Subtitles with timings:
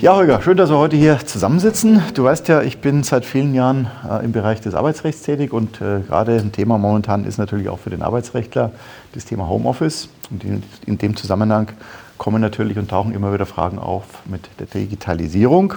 [0.00, 2.02] Ja, Holger, schön, dass wir heute hier zusammensitzen.
[2.14, 5.82] Du weißt ja, ich bin seit vielen Jahren äh, im Bereich des Arbeitsrechts tätig und
[5.82, 8.72] äh, gerade ein Thema momentan ist natürlich auch für den Arbeitsrechtler
[9.12, 10.08] das Thema Homeoffice.
[10.30, 11.68] Und in, in dem Zusammenhang
[12.16, 15.74] kommen natürlich und tauchen immer wieder Fragen auf mit der Digitalisierung.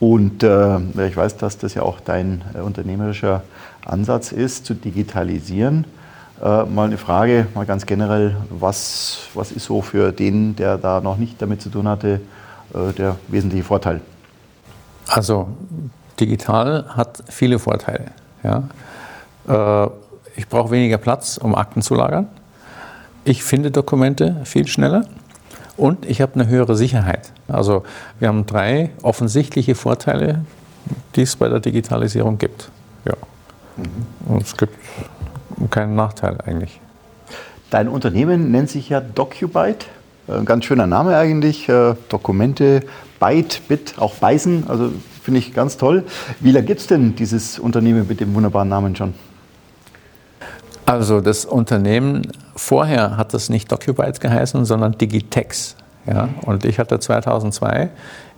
[0.00, 3.42] Und äh, ich weiß, dass das ja auch dein äh, unternehmerischer
[3.84, 5.84] Ansatz ist, zu digitalisieren.
[6.42, 11.02] Äh, mal eine Frage, mal ganz generell, was, was ist so für den, der da
[11.02, 12.22] noch nicht damit zu tun hatte,
[12.96, 14.00] der wesentliche Vorteil?
[15.08, 15.48] Also
[16.18, 18.06] digital hat viele Vorteile.
[18.42, 18.64] Ja.
[19.48, 19.90] Äh,
[20.36, 22.28] ich brauche weniger Platz, um Akten zu lagern.
[23.24, 25.06] Ich finde Dokumente viel schneller
[25.76, 27.32] und ich habe eine höhere Sicherheit.
[27.48, 27.82] Also
[28.18, 30.44] wir haben drei offensichtliche Vorteile,
[31.14, 32.70] die es bei der Digitalisierung gibt.
[33.04, 33.14] Ja.
[33.76, 34.32] Mhm.
[34.34, 34.74] Und es gibt
[35.70, 36.80] keinen Nachteil eigentlich.
[37.70, 39.86] Dein Unternehmen nennt sich ja DocuByte.
[40.28, 41.68] Ein äh, ganz schöner Name eigentlich.
[41.68, 42.82] Äh, Dokumente,
[43.20, 44.64] Byte, Bit, auch Beißen.
[44.68, 46.04] Also finde ich ganz toll.
[46.40, 49.14] Wie lange gibt es denn dieses Unternehmen mit dem wunderbaren Namen schon?
[50.84, 52.22] Also das Unternehmen
[52.54, 55.76] vorher hat das nicht DocuByte geheißen, sondern Digitex.
[56.06, 56.28] Ja?
[56.42, 57.90] Und ich hatte 2002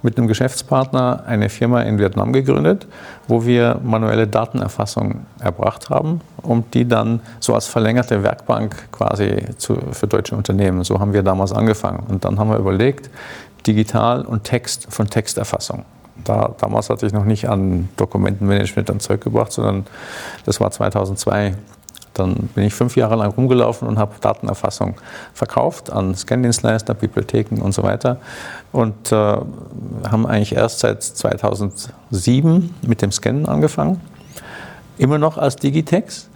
[0.02, 2.86] mit einem Geschäftspartner eine Firma in Vietnam gegründet,
[3.27, 9.77] wo wir manuelle Datenerfassung erbracht haben, um die dann so als verlängerte Werkbank quasi zu,
[9.92, 10.84] für deutsche Unternehmen.
[10.84, 12.05] So haben wir damals angefangen.
[12.08, 13.10] Und dann haben wir überlegt,
[13.66, 15.84] digital und Text von Texterfassung.
[16.25, 19.86] Da, damals hatte ich noch nicht an Dokumentenmanagement dann zurückgebracht, sondern
[20.44, 21.55] das war 2002.
[22.19, 24.94] Dann bin ich fünf Jahre lang rumgelaufen und habe Datenerfassung
[25.33, 28.19] verkauft an Scan-Dienstleister, Bibliotheken und so weiter.
[28.72, 34.00] Und äh, haben eigentlich erst seit 2007 mit dem Scannen angefangen.
[34.98, 36.28] Immer noch als Digitex.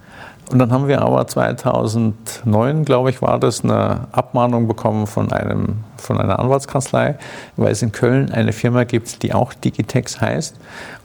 [0.53, 5.79] Und dann haben wir aber 2009, glaube ich, war das, eine Abmahnung bekommen von, einem,
[5.97, 7.17] von einer Anwaltskanzlei,
[7.57, 10.57] weil es in Köln eine Firma gibt, die auch Digitex heißt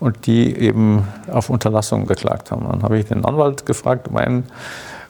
[0.02, 2.68] und die eben auf Unterlassung geklagt haben.
[2.70, 4.44] Dann habe ich den Anwalt gefragt, meinen,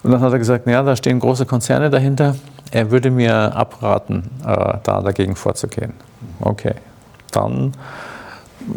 [0.03, 2.35] und dann hat er gesagt, ja, da stehen große Konzerne dahinter.
[2.69, 5.93] Er würde mir abraten, äh, da dagegen vorzugehen.
[6.41, 6.75] Okay,
[7.31, 7.71] dann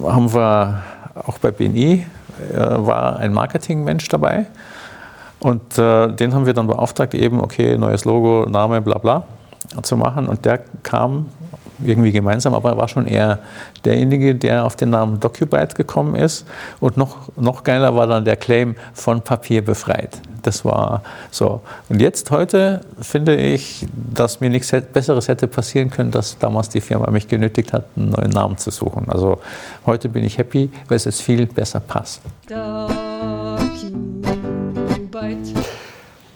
[0.03, 0.82] haben wir
[1.27, 2.06] auch bei BNI
[2.50, 4.47] äh, war ein Marketingmensch dabei
[5.41, 9.25] und äh, den haben wir dann beauftragt, eben, okay, neues Logo, Name, bla bla
[9.83, 10.28] zu machen.
[10.28, 11.27] Und der kam
[11.83, 13.39] irgendwie gemeinsam, aber er war schon eher
[13.84, 16.47] derjenige, der auf den Namen DocuByte gekommen ist.
[16.78, 20.21] Und noch, noch geiler war dann der Claim von Papier befreit.
[20.43, 21.62] Das war so.
[21.89, 26.81] Und jetzt heute finde ich, dass mir nichts Besseres hätte passieren können, dass damals die
[26.81, 29.07] Firma mich genötigt hat, einen neuen Namen zu suchen.
[29.09, 29.39] Also
[29.87, 32.21] heute bin ich happy, weil es jetzt viel besser passt.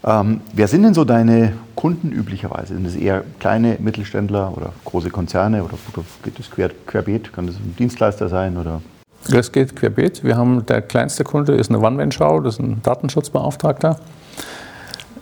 [0.07, 2.75] Ähm, wer sind denn so deine Kunden üblicherweise?
[2.75, 5.75] Sind es eher kleine Mittelständler oder große Konzerne oder
[6.23, 7.33] geht es quer, querbeet?
[7.33, 8.83] Kann das ein Dienstleister sein oder?
[9.29, 10.23] Das geht querbeet.
[10.23, 13.99] Wir haben der kleinste Kunde ist eine One-Man-Show, das ist ein Datenschutzbeauftragter,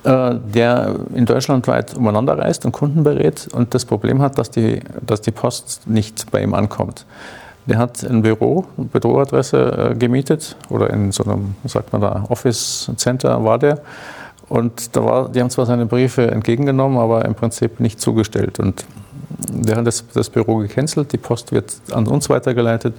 [0.02, 4.50] äh, der in Deutschland weit umeinander reist und Kunden berät und das Problem hat, dass
[4.50, 7.06] die, dass die Post nicht bei ihm ankommt.
[7.66, 12.24] Der hat ein Büro, eine Büroadresse äh, gemietet oder in so einem, sagt man da,
[12.28, 13.80] Office Center war der
[14.52, 18.60] und da war, die haben zwar seine Briefe entgegengenommen, aber im Prinzip nicht zugestellt.
[18.60, 18.84] Und
[19.48, 22.94] der hat das, das Büro gecancelt, die Post wird an uns weitergeleitet.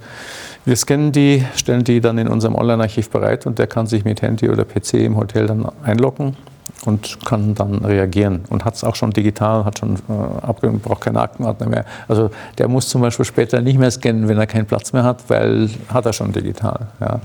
[0.64, 4.20] Wir scannen die, stellen die dann in unserem Online-Archiv bereit und der kann sich mit
[4.20, 6.36] Handy oder PC im Hotel dann einloggen
[6.84, 11.02] und kann dann reagieren und hat es auch schon digital, hat schon äh, abgegeben, braucht
[11.02, 11.84] keine Aktenordner mehr.
[12.08, 15.28] Also der muss zum Beispiel später nicht mehr scannen, wenn er keinen Platz mehr hat,
[15.28, 16.88] weil hat er schon digital.
[17.00, 17.20] Ja.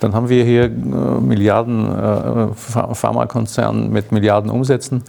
[0.00, 5.04] Dann haben wir hier äh, Milliarden äh, Pharmakonzern mit Milliarden Umsätzen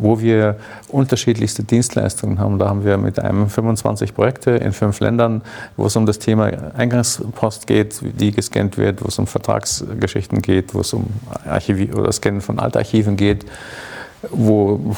[0.00, 0.56] wo wir
[0.88, 2.58] unterschiedlichste Dienstleistungen haben.
[2.58, 5.42] Da haben wir mit einem 25 Projekte in fünf Ländern,
[5.76, 10.74] wo es um das Thema Eingangspost geht, die gescannt wird, wo es um Vertragsgeschichten geht,
[10.74, 11.06] wo es um
[11.46, 13.44] Archiv oder Scannen von Altarchiven geht
[14.30, 14.94] wo,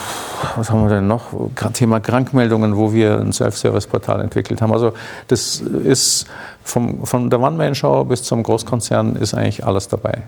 [0.57, 1.27] was haben wir denn noch?
[1.75, 4.73] Thema Krankmeldungen, wo wir ein Self-Service-Portal entwickelt haben.
[4.73, 4.95] Also
[5.29, 6.27] das ist
[6.65, 10.23] vom, von der One-Man-Show bis zum Großkonzern ist eigentlich alles dabei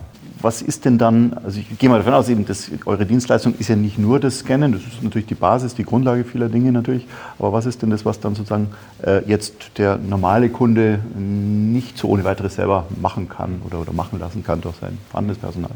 [0.44, 3.68] was ist denn dann, also ich gehe mal davon aus, eben, dass eure Dienstleistung ist
[3.68, 7.06] ja nicht nur das Scannen, das ist natürlich die Basis, die Grundlage vieler Dinge natürlich,
[7.38, 8.68] aber was ist denn das, was dann sozusagen
[9.02, 14.20] äh, jetzt der normale Kunde nicht so ohne weiteres selber machen kann oder, oder machen
[14.20, 15.70] lassen kann durch sein vorhandenes Personal?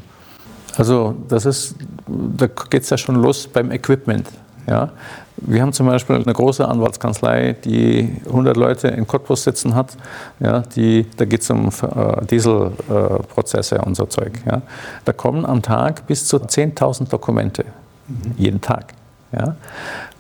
[0.77, 1.75] Also das ist,
[2.07, 4.29] da geht es ja schon los beim Equipment.
[4.69, 4.91] Ja?
[5.37, 9.97] Wir haben zum Beispiel eine große Anwaltskanzlei, die 100 Leute in Cottbus sitzen hat.
[10.41, 14.33] Ja, die, da geht es um äh, Dieselprozesse äh, und so Zeug.
[14.47, 14.63] Ja.
[15.05, 17.65] Da kommen am Tag bis zu 10.000 Dokumente.
[18.09, 18.35] Mhm.
[18.37, 18.95] Jeden Tag.
[19.33, 19.57] Ja.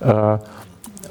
[0.01, 0.39] Äh,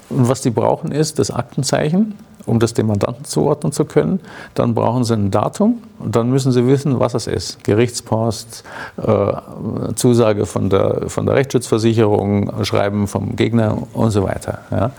[0.10, 4.20] Und was die brauchen ist das Aktenzeichen, um das dem Mandanten zuordnen zu können.
[4.56, 7.64] Dann brauchen sie ein Datum und dann müssen sie wissen, was es ist.
[7.64, 8.64] Gerichtspost,
[8.98, 14.60] äh, Zusage von der, von der Rechtsschutzversicherung, Schreiben vom Gegner und so weiter.
[14.72, 14.92] Ja.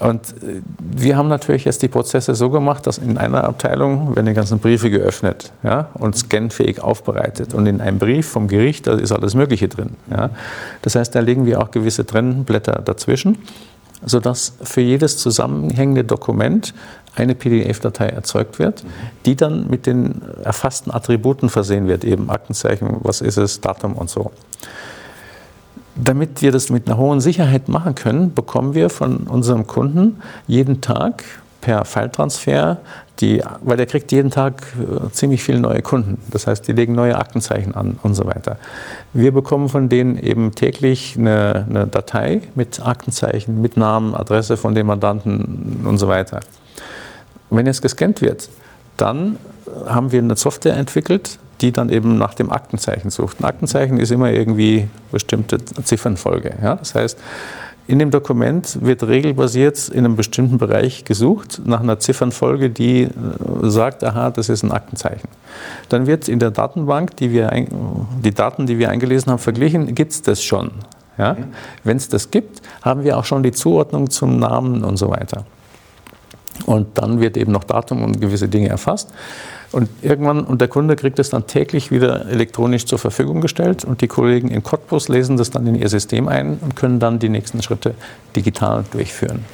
[0.00, 0.34] Und
[0.78, 4.58] wir haben natürlich jetzt die Prozesse so gemacht, dass in einer Abteilung werden die ganzen
[4.58, 7.54] Briefe geöffnet ja, und scannfähig aufbereitet.
[7.54, 9.90] Und in einem Brief vom Gericht, da ist alles Mögliche drin.
[10.10, 10.30] Ja.
[10.82, 13.38] Das heißt, da legen wir auch gewisse Trennblätter dazwischen,
[14.04, 16.74] sodass für jedes zusammenhängende Dokument
[17.16, 18.84] eine PDF-Datei erzeugt wird,
[19.24, 24.10] die dann mit den erfassten Attributen versehen wird, eben Aktenzeichen, was ist es, Datum und
[24.10, 24.32] so.
[25.96, 30.80] Damit wir das mit einer hohen Sicherheit machen können, bekommen wir von unserem Kunden jeden
[30.80, 31.22] Tag
[31.64, 32.76] per File-Transfer,
[33.62, 36.18] weil der kriegt jeden Tag äh, ziemlich viele neue Kunden.
[36.30, 38.58] Das heißt, die legen neue Aktenzeichen an und so weiter.
[39.14, 44.74] Wir bekommen von denen eben täglich eine, eine Datei mit Aktenzeichen, mit Namen, Adresse von
[44.74, 46.40] dem Mandanten und so weiter.
[47.48, 48.50] wenn jetzt gescannt wird,
[48.98, 49.38] dann
[49.86, 53.40] haben wir eine Software entwickelt, die dann eben nach dem Aktenzeichen sucht.
[53.40, 56.56] Ein Aktenzeichen ist immer irgendwie bestimmte Ziffernfolge.
[56.62, 56.74] Ja?
[56.74, 57.18] Das heißt,
[57.86, 63.10] in dem Dokument wird regelbasiert in einem bestimmten Bereich gesucht nach einer Ziffernfolge, die äh,
[63.62, 65.28] sagt, aha, das ist ein Aktenzeichen.
[65.88, 67.50] Dann wird in der Datenbank, die, wir,
[68.22, 70.70] die Daten, die wir eingelesen haben, verglichen, gibt es das schon.
[71.18, 71.36] Ja?
[71.84, 75.44] Wenn es das gibt, haben wir auch schon die Zuordnung zum Namen und so weiter.
[76.66, 79.10] Und dann wird eben noch Datum und gewisse Dinge erfasst.
[79.72, 84.02] Und irgendwann, und der Kunde kriegt es dann täglich wieder elektronisch zur Verfügung gestellt und
[84.02, 87.28] die Kollegen in Cottbus lesen das dann in ihr System ein und können dann die
[87.28, 87.94] nächsten Schritte
[88.36, 89.44] digital durchführen.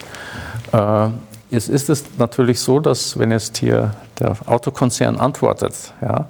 [0.72, 1.08] Äh,
[1.50, 6.26] jetzt ist es natürlich so, dass wenn jetzt hier der Autokonzern antwortet, ja,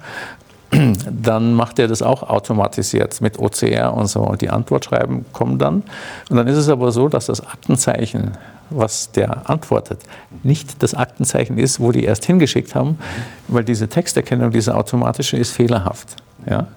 [1.11, 4.21] dann macht er das auch automatisiert mit OCR und so.
[4.21, 5.83] Und die Antwortschreiben kommen dann.
[6.29, 8.31] Und dann ist es aber so, dass das Aktenzeichen
[8.71, 9.99] was der antwortet,
[10.43, 12.97] nicht das Aktenzeichen ist, wo die erst hingeschickt haben,
[13.47, 16.15] weil diese Texterkennung, diese automatische, ist fehlerhaft.
[16.45, 16.67] Ja?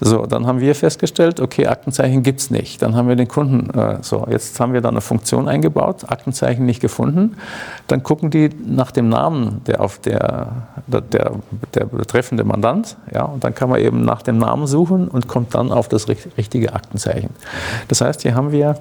[0.00, 2.82] So, dann haben wir festgestellt, okay, Aktenzeichen gibt es nicht.
[2.82, 6.66] Dann haben wir den Kunden, äh, so, jetzt haben wir da eine Funktion eingebaut, Aktenzeichen
[6.66, 7.36] nicht gefunden.
[7.86, 11.32] Dann gucken die nach dem Namen der auf der, der,
[11.74, 15.54] der betreffende Mandant, ja, und dann kann man eben nach dem Namen suchen und kommt
[15.54, 17.30] dann auf das richtige Aktenzeichen.
[17.88, 18.78] Das heißt, hier haben wir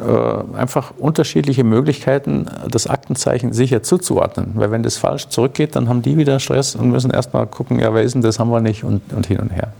[0.00, 4.52] äh, einfach unterschiedliche Möglichkeiten, das Aktenzeichen sicher zuzuordnen.
[4.54, 7.92] Weil wenn das falsch zurückgeht, dann haben die wieder Stress und müssen erstmal gucken, ja,
[7.94, 9.72] wer ist denn das, haben wir nicht und, und hin und her.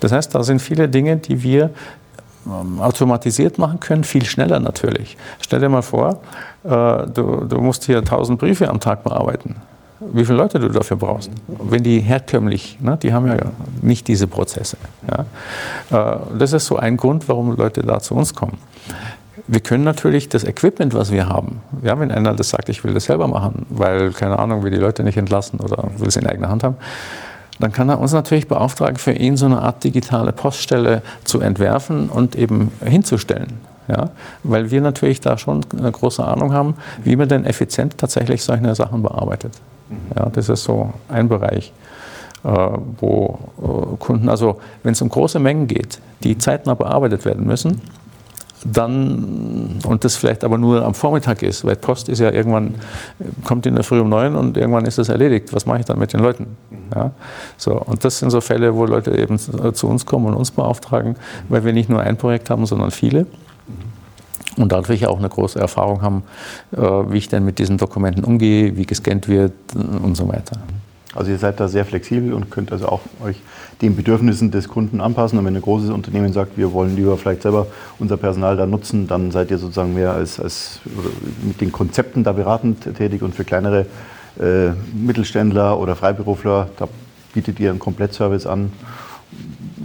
[0.00, 1.70] Das heißt, da sind viele Dinge, die wir
[2.46, 5.16] ähm, automatisiert machen können, viel schneller natürlich.
[5.40, 6.20] Stell dir mal vor,
[6.64, 9.56] äh, du, du musst hier 1000 Briefe am Tag bearbeiten
[10.00, 11.30] wie viele Leute du dafür brauchst.
[11.46, 13.36] Wenn die herkömmlich, ne, die haben ja
[13.82, 14.76] nicht diese Prozesse.
[15.90, 16.14] Ja.
[16.14, 18.58] Äh, das ist so ein Grund, warum Leute da zu uns kommen.
[19.50, 22.92] Wir können natürlich das Equipment, was wir haben, ja, wenn einer das sagt, ich will
[22.92, 26.26] das selber machen, weil, keine Ahnung, wir die Leute nicht entlassen oder will es in
[26.26, 26.76] eigener Hand haben,
[27.58, 32.10] dann kann er uns natürlich beauftragen, für ihn so eine Art digitale Poststelle zu entwerfen
[32.10, 33.54] und eben hinzustellen.
[33.88, 34.10] Ja,
[34.42, 38.74] weil wir natürlich da schon eine große Ahnung haben, wie man denn effizient tatsächlich solche
[38.74, 39.54] Sachen bearbeitet.
[40.14, 41.72] Ja, das ist so ein Bereich,
[42.44, 42.50] äh,
[43.00, 47.80] wo äh, Kunden, also wenn es um große Mengen geht, die zeitnah bearbeitet werden müssen,
[48.64, 52.74] dann, und das vielleicht aber nur am Vormittag ist, weil Post ist ja irgendwann,
[53.44, 55.52] kommt in der Früh um neun und irgendwann ist das erledigt.
[55.52, 56.56] Was mache ich dann mit den Leuten?
[56.94, 57.12] Ja?
[57.56, 61.16] So, und das sind so Fälle, wo Leute eben zu uns kommen und uns beauftragen,
[61.48, 63.26] weil wir nicht nur ein Projekt haben, sondern viele.
[64.56, 66.24] Und dadurch auch eine große Erfahrung haben,
[66.72, 70.58] äh, wie ich denn mit diesen Dokumenten umgehe, wie gescannt wird und so weiter.
[71.14, 73.40] Also ihr seid da sehr flexibel und könnt also auch euch
[73.80, 75.38] den Bedürfnissen des Kunden anpassen.
[75.38, 77.66] Und wenn ein großes Unternehmen sagt, wir wollen lieber vielleicht selber
[77.98, 80.80] unser Personal da nutzen, dann seid ihr sozusagen mehr als, als
[81.42, 83.86] mit den Konzepten da beratend tätig und für kleinere
[84.38, 86.88] äh, Mittelständler oder Freiberufler, da
[87.32, 88.70] bietet ihr einen Komplettservice an.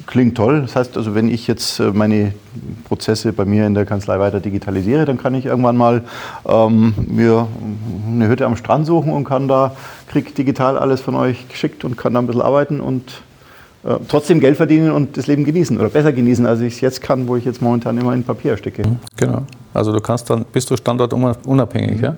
[0.06, 0.62] Klingt toll.
[0.62, 2.34] Das heißt also, wenn ich jetzt äh, meine
[2.86, 6.04] Prozesse bei mir in der Kanzlei weiter digitalisiere, dann kann ich irgendwann mal
[6.46, 7.48] ähm, mir
[8.08, 9.76] eine Hütte am Strand suchen und kann da,
[10.08, 13.22] krieg digital alles von euch geschickt und kann da ein bisschen arbeiten und
[13.84, 17.02] äh, trotzdem Geld verdienen und das Leben genießen oder besser genießen, als ich es jetzt
[17.02, 18.88] kann, wo ich jetzt momentan immer in Papier stecke.
[18.88, 19.44] Mhm, genau.
[19.74, 22.04] Also du kannst dann, bist du standortunabhängig, mhm.
[22.04, 22.16] ja?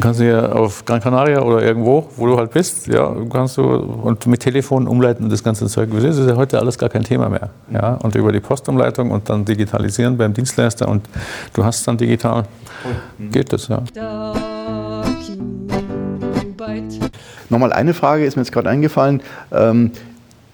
[0.00, 3.62] Kannst du ja auf Gran Canaria oder irgendwo, wo du halt bist, ja, kannst du
[3.62, 5.88] und mit Telefon umleiten und das ganze Zeug.
[5.92, 7.48] Das ist ja heute alles gar kein Thema mehr.
[7.72, 7.94] Ja?
[7.94, 11.08] Und über die Postumleitung und dann digitalisieren beim Dienstleister und
[11.54, 12.44] du hast dann digital,
[13.18, 13.82] geht das, ja.
[17.48, 19.22] Nochmal eine Frage ist mir jetzt gerade eingefallen.
[19.50, 19.92] Ähm,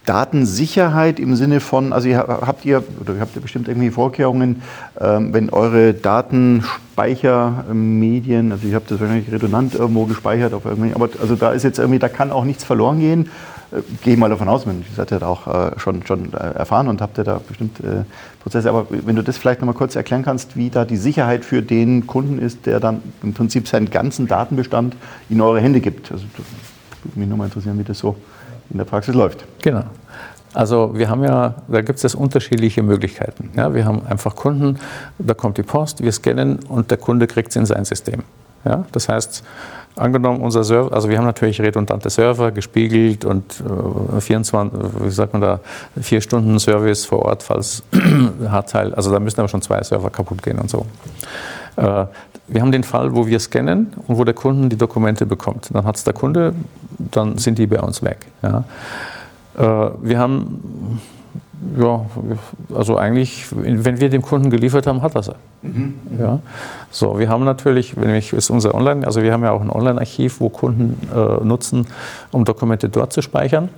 [0.06, 4.62] Datensicherheit im Sinne von, also ihr, habt ihr oder habt ihr bestimmt irgendwie Vorkehrungen,
[5.00, 11.10] ähm, wenn eure Datenspeichermedien, also ihr habt das wahrscheinlich redundant irgendwo gespeichert auf irgendwie, aber
[11.20, 13.28] also da ist jetzt irgendwie, da kann auch nichts verloren gehen.
[13.72, 16.86] Äh, Gehe ich mal davon aus, ihr seid ja auch äh, schon, schon äh, erfahren
[16.86, 18.04] und habt ja da bestimmt äh,
[18.42, 18.68] Prozesse.
[18.68, 21.62] Aber wenn du das vielleicht noch mal kurz erklären kannst, wie da die Sicherheit für
[21.62, 24.94] den Kunden ist, der dann im Prinzip seinen ganzen Datenbestand
[25.28, 26.12] in eure Hände gibt.
[26.12, 26.26] Also
[27.02, 28.16] würde mich nochmal interessieren, wie das so
[28.70, 29.44] in der Praxis läuft.
[29.62, 29.84] Genau.
[30.54, 33.50] Also wir haben ja, da gibt es unterschiedliche Möglichkeiten.
[33.54, 34.78] Ja, wir haben einfach Kunden,
[35.18, 38.22] da kommt die Post, wir scannen und der Kunde kriegt es in sein System.
[38.64, 39.44] Ja, das heißt,
[39.96, 43.62] angenommen unser Server, also wir haben natürlich redundante Server gespiegelt und
[44.16, 45.60] äh, 24, wie sagt man da,
[46.00, 47.82] vier Stunden Service vor Ort, falls
[48.48, 50.86] Hardteil, also da müssen aber schon zwei Server kaputt gehen und so.
[51.76, 52.06] Äh,
[52.48, 55.68] wir haben den Fall, wo wir scannen und wo der Kunde die Dokumente bekommt.
[55.72, 56.54] Dann hat es der Kunde,
[56.98, 58.18] dann sind die bei uns weg.
[58.42, 58.64] Ja.
[59.56, 61.00] Äh, wir haben,
[61.78, 62.04] ja,
[62.74, 65.34] also eigentlich, wenn wir dem Kunden geliefert haben, hat er sie.
[65.62, 65.94] Mhm.
[66.18, 66.40] Ja.
[66.90, 69.70] So, wir haben natürlich, wenn ich ist unser Online, also wir haben ja auch ein
[69.70, 71.86] Online-Archiv, wo Kunden äh, nutzen,
[72.32, 73.68] um Dokumente dort zu speichern.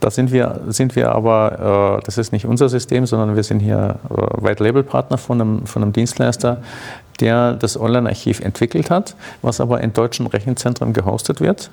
[0.00, 3.58] Da sind wir, sind wir aber, äh, das ist nicht unser System, sondern wir sind
[3.58, 6.58] hier äh, White-Label-Partner von einem, von einem Dienstleister,
[7.20, 11.70] der das Online-Archiv entwickelt hat, was aber in deutschen Rechenzentren gehostet wird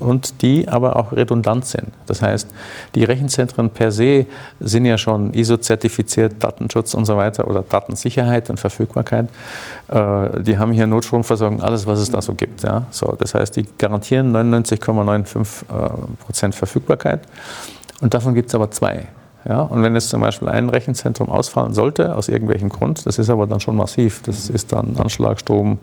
[0.00, 1.88] und die aber auch redundant sind.
[2.06, 2.48] Das heißt,
[2.94, 4.26] die Rechenzentren per se
[4.60, 9.28] sind ja schon ISO-zertifiziert, Datenschutz und so weiter oder Datensicherheit und Verfügbarkeit.
[9.88, 12.64] Äh, die haben hier Notstromversorgung, alles, was es da so gibt.
[12.64, 15.90] Das heißt, die garantieren 99,95 äh,
[16.24, 17.20] Prozent Verfügbarkeit.
[18.00, 19.08] Und davon gibt es aber zwei.
[19.44, 23.30] Ja, und wenn jetzt zum Beispiel ein Rechenzentrum ausfallen sollte, aus irgendwelchem Grund, das ist
[23.30, 25.78] aber dann schon massiv, das ist dann Anschlagstrom,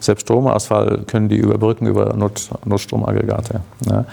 [0.00, 3.60] selbst Stromausfall können die überbrücken über Not, Notstromaggregate.
[3.86, 4.04] Ja,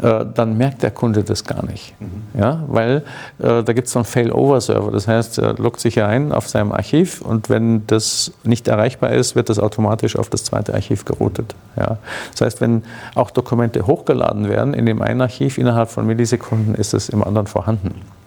[0.00, 1.94] äh, dann merkt der Kunde das gar nicht.
[2.38, 3.02] Ja, weil
[3.38, 6.72] äh, da gibt es so einen Failover-Server, das heißt, er loggt sich ein auf seinem
[6.72, 11.56] Archiv und wenn das nicht erreichbar ist, wird das automatisch auf das zweite Archiv geroutet.
[11.76, 11.98] Ja.
[12.30, 12.84] Das heißt, wenn
[13.16, 17.48] auch Dokumente hochgeladen werden in dem einen Archiv, innerhalb von Millisekunden ist es im anderen
[17.48, 18.17] vorhanden.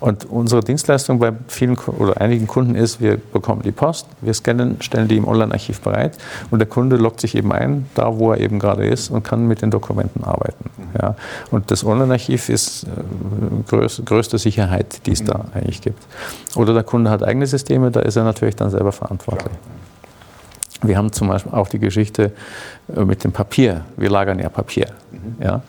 [0.00, 4.80] Und unsere Dienstleistung bei vielen oder einigen Kunden ist, wir bekommen die Post, wir scannen,
[4.80, 6.16] stellen die im Online-Archiv bereit
[6.52, 9.48] und der Kunde loggt sich eben ein, da wo er eben gerade ist und kann
[9.48, 10.70] mit den Dokumenten arbeiten.
[11.00, 11.16] Ja.
[11.50, 12.88] Und das Online-Archiv ist äh,
[13.68, 16.06] größ, größte Sicherheit, die es da eigentlich gibt.
[16.54, 19.52] Oder der Kunde hat eigene Systeme, da ist er natürlich dann selber verantwortlich.
[20.82, 22.32] Wir haben zum Beispiel auch die Geschichte
[22.94, 23.84] äh, mit dem Papier.
[23.96, 24.86] Wir lagern ja Papier.
[25.10, 25.42] Mhm.
[25.42, 25.62] Ja?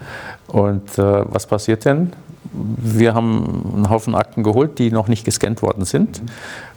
[0.48, 2.14] Und äh, was passiert denn?
[2.52, 6.22] Wir haben einen Haufen Akten geholt, die noch nicht gescannt worden sind.
[6.22, 6.28] Mhm.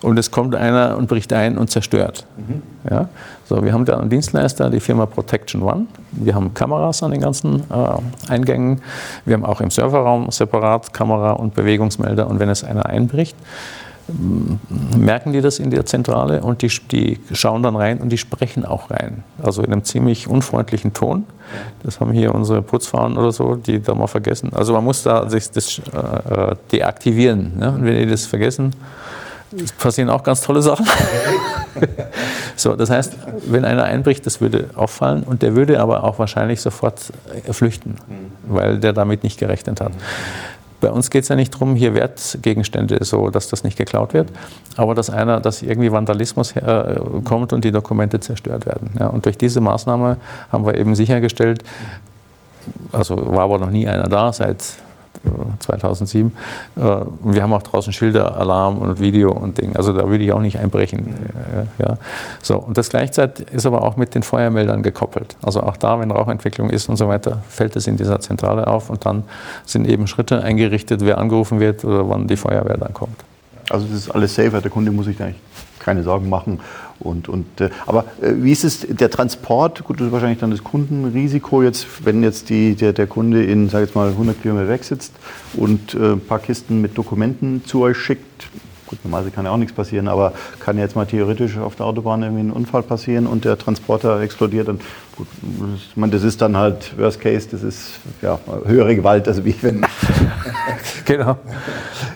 [0.03, 2.27] Und es kommt einer und bricht ein und zerstört.
[2.37, 2.63] Mhm.
[2.91, 3.09] Ja?
[3.47, 5.87] So, wir haben da einen Dienstleister, die Firma Protection One.
[6.13, 8.83] Wir haben Kameras an den ganzen äh, Eingängen.
[9.25, 12.27] Wir haben auch im Serverraum separat Kamera und Bewegungsmelder.
[12.29, 13.37] Und wenn es einer einbricht,
[14.09, 18.65] merken die das in der Zentrale und die, die, schauen dann rein und die sprechen
[18.65, 19.23] auch rein.
[19.43, 21.25] Also in einem ziemlich unfreundlichen Ton.
[21.83, 24.53] Das haben hier unsere Putzfrauen oder so, die da mal vergessen.
[24.55, 27.59] Also man muss da sich das äh, deaktivieren.
[27.59, 27.71] Ne?
[27.73, 28.75] Und wenn die das vergessen,
[29.79, 30.87] passieren auch ganz tolle Sachen.
[32.57, 33.17] so, das heißt,
[33.47, 37.13] wenn einer einbricht, das würde auffallen und der würde aber auch wahrscheinlich sofort
[37.51, 37.97] flüchten,
[38.49, 39.93] weil der damit nicht gerechnet hat.
[40.83, 44.31] Bei uns geht es ja nicht darum, hier Wertgegenstände so, dass das nicht geklaut wird,
[44.77, 48.91] aber dass einer, dass irgendwie Vandalismus äh, kommt und die Dokumente zerstört werden.
[48.99, 49.07] Ja.
[49.07, 50.17] Und durch diese Maßnahme
[50.51, 51.63] haben wir eben sichergestellt,
[52.91, 54.65] also war aber noch nie einer da seit
[55.61, 56.33] 2007.
[56.77, 59.77] Äh, und wir haben auch draußen Schilder, Alarm und Video und Ding.
[59.77, 61.15] Also da würde ich auch nicht einbrechen.
[61.79, 61.99] Äh, ja.
[62.43, 65.37] So, und das gleichzeitig ist aber auch mit den Feuermeldern gekoppelt.
[65.43, 68.91] Also auch da, wenn Rauchentwicklung ist und so weiter, fällt es in dieser Zentrale auf
[68.91, 69.25] und dann
[69.65, 73.17] sind eben Schritte eingerichtet, wer angerufen wird oder wann die Feuerwehr dann kommt.
[73.71, 75.41] Also das ist alles safer, der Kunde muss sich da eigentlich
[75.83, 76.61] keine Sorgen machen.
[76.99, 80.51] Und, und, äh, aber äh, wie ist es, der Transport, gut, das ist wahrscheinlich dann
[80.51, 84.69] das Kundenrisiko jetzt, wenn jetzt die, der, der Kunde in, sag jetzt mal, 100 Kilometer
[84.69, 85.13] weg sitzt
[85.55, 88.49] und äh, ein paar Kisten mit Dokumenten zu euch schickt,
[88.93, 92.23] Gut, normalerweise kann ja auch nichts passieren, aber kann jetzt mal theoretisch auf der Autobahn
[92.23, 94.69] irgendwie ein Unfall passieren und der Transporter explodiert.
[94.69, 94.83] Und
[95.17, 95.29] gut,
[95.75, 99.55] ich meine, das ist dann halt Worst Case, das ist ja, höhere Gewalt, also wie
[99.63, 99.87] wenn.
[101.05, 101.37] genau.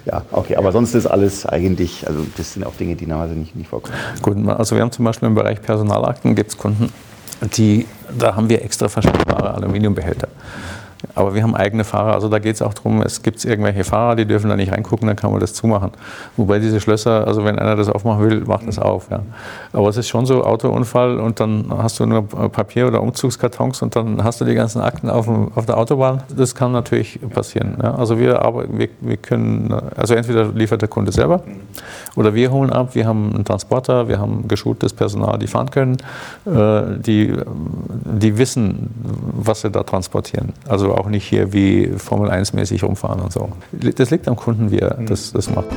[0.04, 3.56] Ja, okay, aber sonst ist alles eigentlich, also das sind auch Dinge, die normalerweise nicht,
[3.56, 3.96] nicht vorkommen.
[4.22, 6.92] Gut, also wir haben zum Beispiel im Bereich Personalakten gibt es Kunden,
[7.56, 10.28] die, da haben wir extra verschwendbare Aluminiumbehälter.
[11.16, 14.16] Aber wir haben eigene Fahrer, also da geht es auch darum, es gibt irgendwelche Fahrer,
[14.16, 15.90] die dürfen da nicht reingucken, dann kann man das zumachen.
[16.36, 19.08] Wobei diese Schlösser, also wenn einer das aufmachen will, macht das auf.
[19.10, 19.22] Ja.
[19.72, 23.96] Aber es ist schon so, Autounfall und dann hast du nur Papier- oder Umzugskartons und
[23.96, 26.22] dann hast du die ganzen Akten auf, auf der Autobahn.
[26.36, 27.78] Das kann natürlich passieren.
[27.82, 27.94] Ja.
[27.94, 28.34] Also wir,
[28.68, 31.40] wir, wir können, also entweder liefert der Kunde selber
[32.14, 35.96] oder wir holen ab, wir haben einen Transporter, wir haben geschultes Personal, die fahren können,
[36.44, 37.34] äh, die,
[38.04, 38.90] die wissen,
[39.32, 40.52] was sie da transportieren.
[40.68, 43.48] Also auch nicht hier wie Formel 1-mäßig rumfahren und so.
[43.70, 45.68] Das liegt am Kunden, wie er das, das macht.